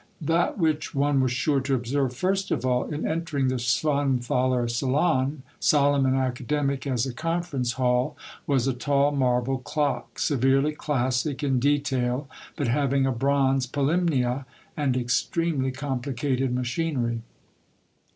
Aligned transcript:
That 0.21 0.57
which 0.57 0.95
one 0.95 1.21
was 1.21 1.31
sure 1.31 1.59
to 1.59 1.75
observe 1.75 2.15
first 2.15 2.49
of 2.49 2.65
all 2.65 2.85
in 2.85 3.07
entering 3.07 3.49
the 3.49 3.59
Schwanthaler 3.59 4.67
salon, 4.67 5.43
solemn 5.59 6.07
and 6.07 6.15
academic 6.15 6.87
as 6.87 7.05
a 7.05 7.13
conference 7.13 7.73
hall, 7.73 8.17
was 8.47 8.67
a 8.67 8.73
tali 8.73 9.15
marble 9.15 9.59
clock, 9.59 10.17
severely 10.17 10.71
classic 10.71 11.43
in 11.43 11.59
detail, 11.59 12.27
but 12.55 12.67
having 12.67 13.05
a 13.05 13.11
bronze 13.11 13.67
Polymnia, 13.67 14.45
and 14.75 14.97
extremely 14.97 15.71
complicated 15.71 16.51
machinery. 16.51 17.21